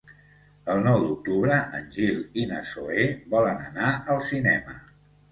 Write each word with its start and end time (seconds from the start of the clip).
El 0.75 0.79
nou 0.85 0.95
d'octubre 1.01 1.57
en 1.79 1.83
Gil 1.97 2.17
i 2.43 2.45
na 2.51 2.61
Zoè 2.69 3.03
volen 3.35 3.61
anar 3.65 3.91
al 4.15 4.23
cinema. 4.31 4.75